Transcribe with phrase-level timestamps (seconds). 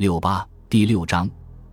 [0.00, 1.28] 六八第六章，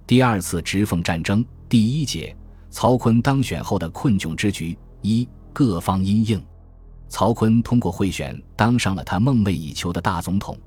[0.05, 2.35] 第二次直奉战争第一节，
[2.69, 6.45] 曹锟当选后的困窘之局一各方因应。
[7.07, 10.57] 曹锟通过贿选当上了他梦寐以求的大总统，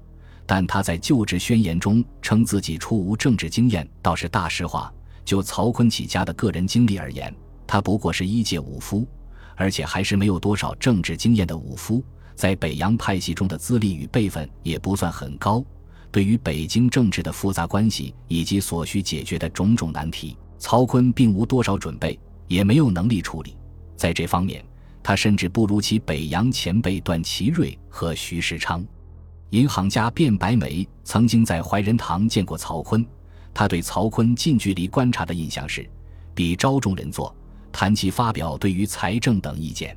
[0.46, 4.90] 但他在就职宣言中称自己初无政治经验，倒是大实话。
[5.22, 7.30] 就曹锟起家的个人经历而言，
[7.66, 9.06] 他不过是一介武夫，
[9.54, 12.02] 而且还是没有多少政治经验的武夫，
[12.34, 15.62] 在北洋派系中的资历与辈分也不算很高。
[16.12, 23.56] 对于北京政治的复杂关系以及所需解决的种种难题，曹锟并无多少准备，也没有能力处理。
[23.96, 24.64] 在这方面，
[25.02, 28.84] 他甚至不如其北洋前辈段祺瑞和徐世昌。
[29.50, 33.04] 银行家卞白眉曾经在怀仁堂见过曹锟，
[33.52, 35.88] 他对曹锟近距离观察的印象是，
[36.34, 37.34] 比招众人坐，
[37.72, 39.96] 谈其发表对于财政等意见，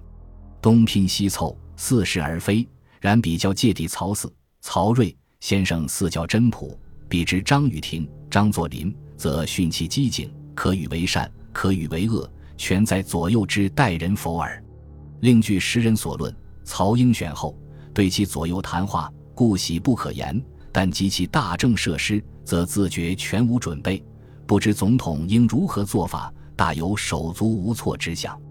[0.62, 2.68] 东拼西凑，似是而非。
[3.00, 5.16] 然比较芥蒂曹四、曹睿。
[5.44, 6.80] 先生似较真朴，
[7.10, 14.64] 比之张雨婷、张作霖，则训其机警，可与为善，可与为恶，全在左右之待人否耳。
[15.20, 17.60] 另据时人所论，曹英选后
[17.94, 20.34] 对其左右谈话，故喜不可言；
[20.72, 24.02] 但及其大政设施，则自觉全无准备，
[24.48, 28.42] 不知总统应如何做法，大有手足无措之象。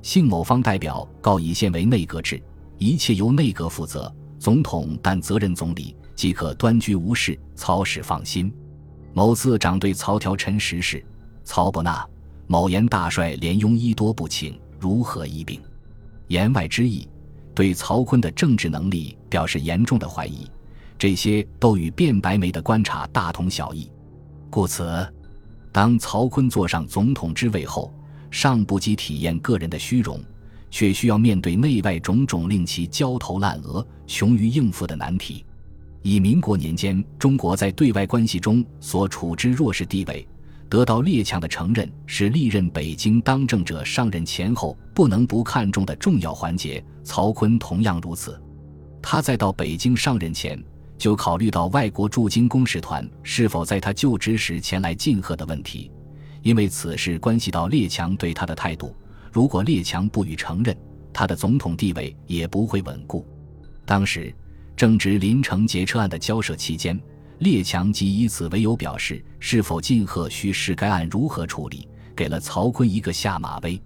[0.00, 2.40] 幸某方代表告以现为内阁制，
[2.78, 5.94] 一切由内阁负责，总统但责任总理。
[6.14, 8.50] 即可端居无事，曹使放心。
[9.12, 11.04] 某次长对曹条陈时事，
[11.44, 12.02] 曹不纳。
[12.46, 15.60] 某言大帅连庸医多不请，如何医病？
[16.28, 17.06] 言外之意，
[17.54, 20.50] 对曹锟的政治能力表示严重的怀疑。
[20.98, 23.90] 这些都与卞白眉的观察大同小异。
[24.48, 25.06] 故此，
[25.70, 27.92] 当曹锟坐上总统之位后，
[28.30, 30.18] 尚不及体验个人的虚荣，
[30.70, 35.44] 却需要面对内外种种令其焦头烂额、穷于应付的难题。
[36.02, 40.26] 以民国年间中国在对外关系中所处之弱势地位，
[40.68, 46.84] 得到列强的承认，是历任北京当政者上任前后不能不看重的重要环节。
[47.02, 48.40] 曹锟同样如此。
[49.02, 50.60] 他在到北京上任前，
[50.98, 55.90] 就考虑到外国驻京公使团是否在他就职时前来进贺的问题，
[56.42, 58.94] 因为此事关系到列强对他的态度。
[59.36, 60.74] 如果列强不予承认，
[61.12, 63.22] 他的总统地位也不会稳固。
[63.84, 64.34] 当时。
[64.74, 66.98] 正值林城劫车案的交涉期间，
[67.38, 73.80] 列强即以此为由表示是否进贺需视该案如何处理，给了曹锟一个下马威。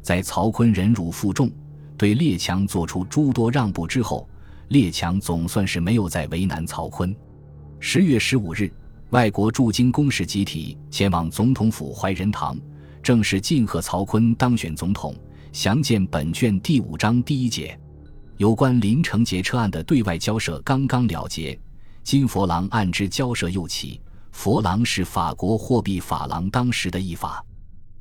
[0.00, 1.50] 在曹锟忍辱负重，
[1.96, 4.28] 对列强做出诸多让步之后，
[4.68, 7.12] 列强总算是没有再为难曹锟。
[7.80, 8.72] 十月十五日，
[9.10, 12.56] 外国驻京公使集体前往总统府怀仁堂，
[13.02, 15.14] 正式敬贺曹锟当选总统。
[15.52, 17.78] 详见本卷第五章第一节。
[18.36, 21.58] 有关林城劫车案的对外交涉刚刚了结，
[22.04, 24.00] 金佛郎案之交涉又起。
[24.30, 27.44] 佛郎是法国货币法郎当时的译法。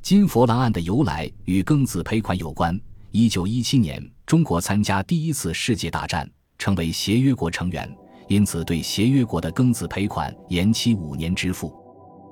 [0.02, 2.80] 金佛郎案的由来与庚子赔款有关。
[3.12, 6.30] 一九一七年，中国参加第一次世界大战，
[6.60, 7.92] 成为协约国成员，
[8.28, 11.74] 因此对协约国的庚子赔款延期五年支付。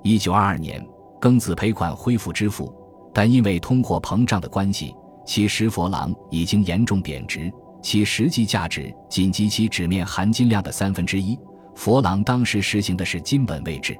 [0.03, 0.85] 一九二二年，
[1.19, 2.73] 庚子赔款恢复支付，
[3.13, 4.95] 但因为通货膨胀的关系，
[5.25, 7.51] 其十佛郎已经严重贬值。
[7.81, 11.37] 其实际价值仅及其纸面含金量的三分之一。
[11.75, 13.95] 佛郎当时实行的是金本位制，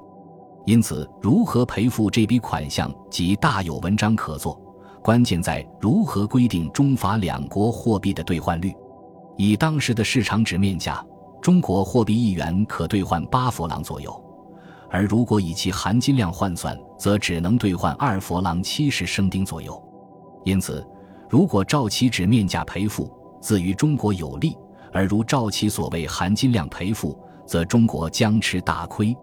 [0.66, 4.60] 因此如何赔付这笔款项即大有文章可做。
[5.04, 8.74] 关键在如何规定中法两国货币的兑换率。
[9.38, 11.06] 以当时的市场纸面价，
[11.40, 14.20] 中国货币一元可兑换八佛郎左右，
[14.90, 19.82] 而如果以其含金量换算，则只能兑换二佛郎七十生丁左右。
[20.44, 20.86] 因此，
[21.30, 23.12] 如果照其纸面价赔付，
[23.42, 24.58] 自于中国有利，
[24.94, 29.16] 而如照其所谓含金量赔付，则中国将吃大亏。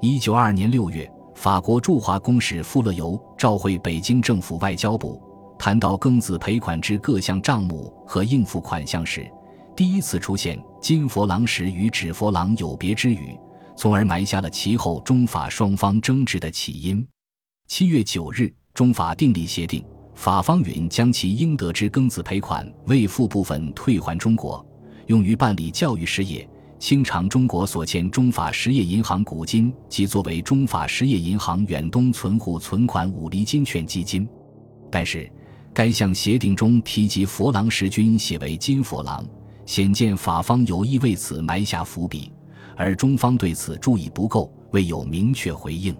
[0.00, 5.20] 一九二年六月，法国驻华公使富勒尤召会北京政府外交部，
[5.58, 9.28] 谈到庚子赔款之各项账目和应付款项时，
[9.74, 13.38] 第一次出现“金佛郎时与纸佛郎有别”之语，
[13.78, 17.06] 从而埋下了其后中法双方争执的起因。
[17.68, 19.84] 七月九日，中法订立协定。
[20.16, 24.66] 法方允将其应得之庚子赔款未付部分退还中国，
[25.06, 26.48] 用于办理教育事业，
[26.80, 34.28] 清偿中国所欠中法实业银行股金及作为中法实业银行远东存户存款五厘金券基金。
[34.90, 35.30] 但是，
[35.72, 39.24] 该项协定中提及佛郎时均写为金佛郎，
[39.66, 42.32] 显见法方有意为此埋下伏笔，
[42.78, 45.94] 而中方对此注意不够，未有明确回应。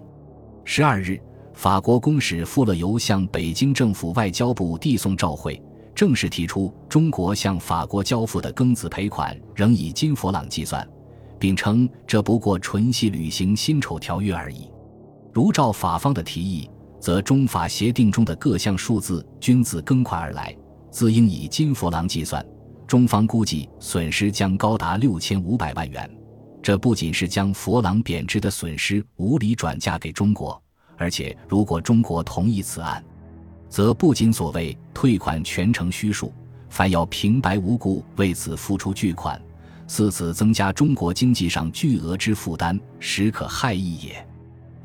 [0.63, 1.21] 十二日。
[1.51, 5.61] 法国公使富勒尤向北京政府外交部递送照会，
[5.93, 10.87] 正式提出中国向法国交付的庚子赔款仍以金佛郎计算，
[11.37, 14.71] 并称这不过纯系履行辛丑条约而已。
[15.33, 20.55] 如照法方的提议，则中法协定中的各项数字均自庚款而来，
[20.89, 22.45] 自应以金佛郎计算。
[22.87, 26.09] 中方估计损失将高达六千五百万元。
[26.61, 30.61] 这不仅是将佛郎贬值的损失无理转嫁给中国，
[30.97, 33.03] 而且如果中国同意此案，
[33.69, 36.33] 则不仅所谓退款全程虚数，
[36.69, 39.41] 反要平白无故为此付出巨款，
[39.87, 44.27] 似此增加中国经济上巨额之负担，实可害意也。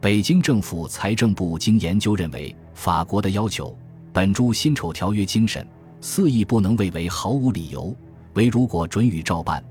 [0.00, 3.76] 北京政府财政部经研究认为，法国的要求
[4.12, 5.66] 本著辛丑条约精神，
[6.00, 7.94] 肆意不能为为毫无理由，
[8.34, 9.64] 唯如果准予照办。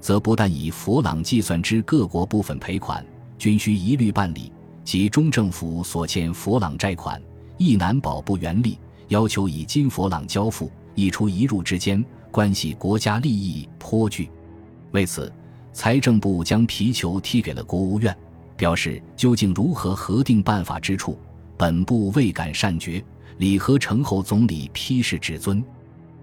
[0.00, 3.04] 则不但以佛朗计算之各国部分赔款，
[3.36, 4.52] 均需一律办理；
[4.84, 7.20] 即中政府所欠佛朗债款，
[7.56, 8.78] 亦难保不原利，
[9.08, 14.30] 要求以金佛朗交付，一出一入之间，关系国家利益颇巨。
[14.92, 15.32] 为此，
[15.72, 18.16] 财政部将皮球踢给了国务院，
[18.56, 21.18] 表示究竟如何核定办法之处，
[21.56, 23.04] 本部未敢善决。
[23.38, 25.62] 李和成后总理批示至尊。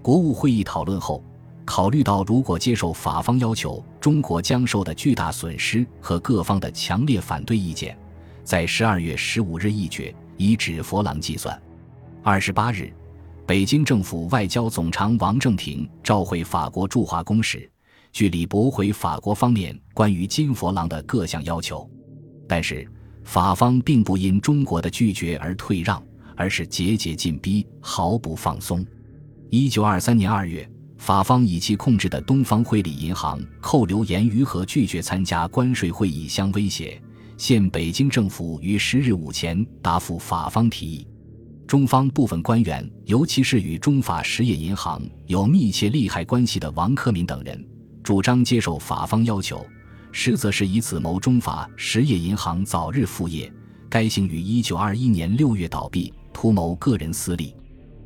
[0.01, 1.23] 国务会议讨论后。
[1.65, 7.97] 考虑到如果接受法方要求，中国将受的巨大损失和各方的强烈反对意见，
[8.43, 11.59] 在十二月十五日议决，以指佛郎计算。
[12.21, 12.93] 二十八日，
[13.47, 17.69] 北京政府外交总长王正廷召回法国驻华公使，
[18.11, 21.89] 据理驳回法国方面关于金佛郎的各项要求。
[22.47, 22.87] 但是，
[23.23, 26.01] 法方并不因中国的拒绝而退让，
[26.35, 28.85] 而是节节进逼，毫不放松。
[29.49, 30.69] 一九二三年二月。
[31.05, 36.99] 法方以其控制的东方汇理银行扣留严于和拒绝参加关税会议相威胁，
[37.37, 41.07] 现北京政府于十日午前答复法方提议。
[41.67, 47.63] 中方部分官员，尤其是与中法实业银行有密切利害关系的王克敏等人，
[48.01, 49.63] 主张接受法方要求，
[50.11, 53.53] 实则是以此谋中法实业银行早日复业。
[53.91, 57.53] 该行于一九二一年六月倒闭，图谋个人私利。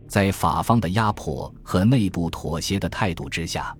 [0.09, 3.77] 在法方的压迫和内部妥协的态度之下，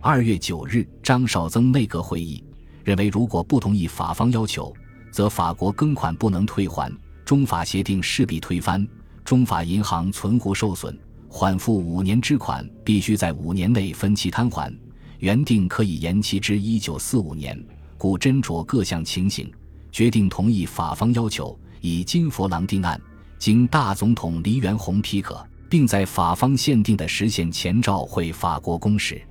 [0.00, 2.42] 二月九日，张绍曾内阁会议
[2.82, 4.74] 认为，如果不同意法方要求，
[5.12, 6.92] 则法国庚款不能退还，
[7.24, 8.84] 中法协定势必推翻，
[9.24, 14.76] 中法银行存户受损，缓付五年之款必须在五年内分期摊还，
[15.20, 17.56] 原定可以延期至一九四五年，
[17.96, 19.48] 故斟酌各项情形，
[19.92, 23.00] 决定同意法方要求，以金佛郎定案，
[23.38, 25.46] 经大总统黎元洪批可。
[25.70, 29.22] 并在法方限定的时限前召回法国公使。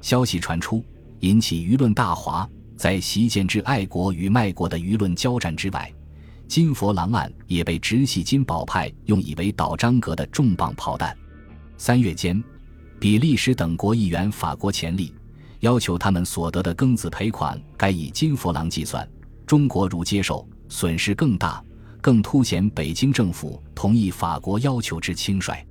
[0.00, 0.82] 消息传出，
[1.20, 2.48] 引起舆论大哗。
[2.76, 5.92] 在习建之爱国与卖国的舆论交战之外，
[6.48, 11.16] 金佛郎案也被直系金宝派用以为倒张阁的重磅炮弹。
[11.76, 12.42] 三月间，
[12.98, 15.14] 比利时等国议员法国前例，
[15.60, 19.08] 要求他们所得的庚子赔款该以金佛郎计算。
[19.46, 21.62] 中国如接受，损失更大，
[22.00, 25.64] 更凸显北京政府同意法国要求之轻率。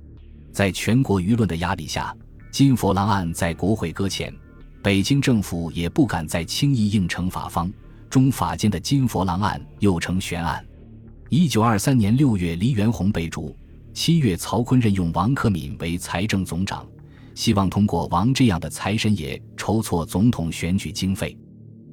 [0.54, 2.16] 在全国舆论的压力下，
[2.52, 4.32] 金佛郎案在国会搁浅，
[4.80, 7.70] 北京政府也不敢再轻易应承法方。
[8.08, 10.64] 中法间的金佛郎案又成悬案。
[11.28, 13.52] 一九二三年六月，黎元洪被逐；
[13.92, 16.86] 七月，曹锟任用王克敏为财政总长，
[17.34, 21.36] 希望通过王这样的财神爷筹措总统选举经费。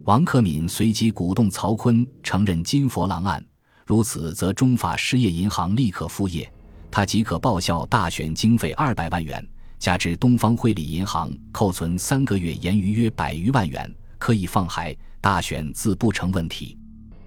[0.03, 3.43] 王克敏随即鼓动曹锟承认金佛郎案，
[3.87, 6.47] 如此则中法失业银行立刻复业。
[6.91, 9.43] 他即可报销大选经费二百万元，
[9.79, 16.77] 加之东方汇理银行扣存三个月盈余约百余万元，可以放海，大选自不成问题。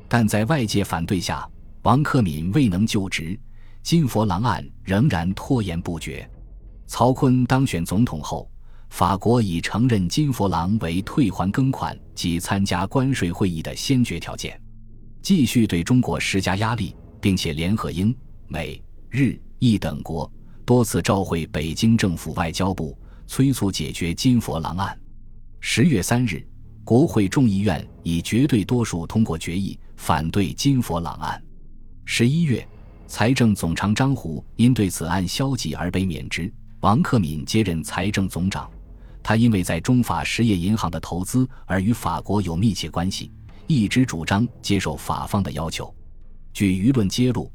[0.07, 1.49] 但在外界反对下，
[1.83, 3.39] 王克敏未能就职，
[3.83, 6.29] 金佛郎案仍然拖延不决。
[6.87, 8.49] 曹锟当选总统后，
[8.91, 14.61] 法国已承认金佛郎为退还庚款及参加关税会议的先决条件，
[15.23, 18.15] 继续对中国施加压力，并且联合英
[18.47, 18.81] 美
[19.11, 19.37] 日。
[19.59, 20.31] 一等国
[20.65, 22.97] 多次召回北京政府外交部，
[23.27, 24.99] 催促解决金佛郎案。
[25.61, 26.47] 十月三日，
[26.85, 31.43] 国会众议院以绝对多数通过决议，反对金佛郎案。
[32.05, 32.67] 十一月，
[33.07, 38.71] 财政总长张虎因对此案消极而被免职，王克敏接任财政总长。
[39.23, 43.33] 他因为在中法实业银行的投资而与法国有密切关系，
[43.67, 45.95] 一直主张接受法方的要求。
[46.53, 47.51] 据舆论揭露。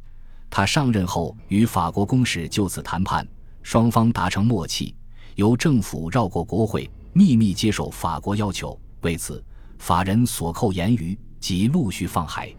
[0.49, 3.27] 他上任后与法国公使就此谈判，
[3.61, 4.95] 双方达成默契，
[5.35, 8.77] 由政府绕过国会，秘密接受法国要求。
[9.01, 9.43] 为此，
[9.77, 12.53] 法人所扣言语即陆续放海。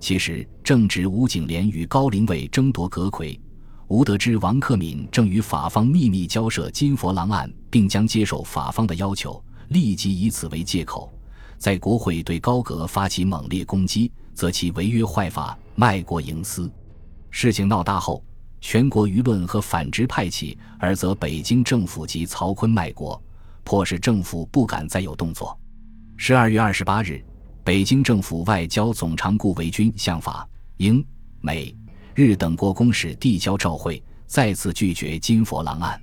[0.00, 3.38] 其实，正值吴景莲与高林伟争夺阁魁，
[3.88, 11.12] 吴得知王克敏正与法方秘密交涉金佛郎案，并将接受法方的要求，立即以此为借口，
[11.58, 16.70] 在国会对高阁发起猛烈攻击，则其违约坏法，卖国营私。
[17.36, 18.24] 事情闹大后，
[18.60, 23.20] 全国舆论和反直派起，而则北京政府及曹锟卖国，
[23.64, 25.58] 迫使政府不敢再有动作。
[26.16, 27.20] 十二月二十八日，
[27.64, 31.04] 北京政府外交总长顾维钧向法、英、
[31.40, 31.76] 美、
[32.14, 36.00] 日等国公使递交照会，再次拒绝金佛郎案。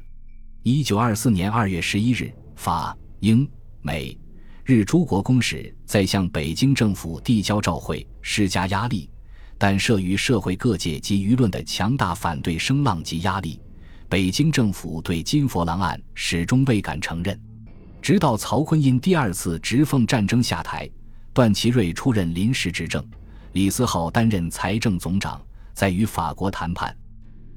[0.63, 3.50] 一九二四年二月十一日，法、英、
[3.81, 4.15] 美。
[4.65, 9.09] 日诸国公使在向北京政府递交照会，施加压力，
[9.63, 13.62] 但慑于社会各界及舆论的强大反对声浪及压力，
[14.10, 17.39] 北京政府对金佛郎案始终未敢承认。
[18.01, 20.89] 直到曹锟因第二次直奉战争下台，
[21.32, 23.06] 段祺瑞出任临时执政，
[23.51, 25.39] 李思浩担任财政总长，
[25.75, 26.98] 在与法国谈判，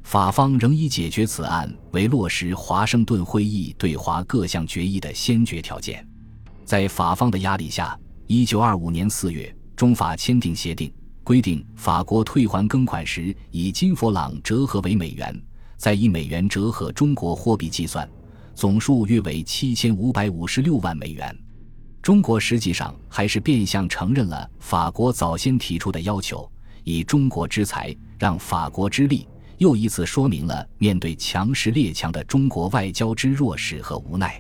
[0.02, 6.06] 法方仍以解决此案为落实华盛顿会议对华各项决议的先决条件。
[6.66, 10.92] 在法方的压力下，一九二五年四月，中法签订协定，
[11.24, 15.42] 规定法国退还庚款时以金佛郎折合为美元，
[15.78, 18.08] 再以美元折合中国货币计算，
[18.54, 21.36] 总数约为七千五百五十六万美元。
[22.02, 26.48] 中国实际上还是变相承认了法国早先提出的要求，
[26.84, 29.26] 以中国之财让法国之力，
[29.56, 34.38] 又一次说明了面对强势列强的中国外交之弱势和无奈。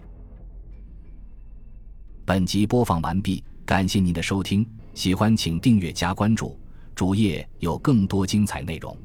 [2.26, 6.58] 本集播放完毕，感谢您的收听，喜欢请订阅加关注，
[6.94, 8.96] 主页有更多精彩内容。